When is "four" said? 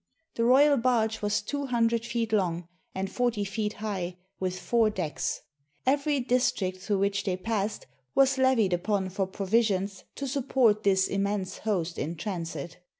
4.59-4.89